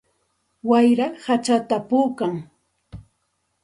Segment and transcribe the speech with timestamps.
[0.69, 2.33] Wayra hachata puukan.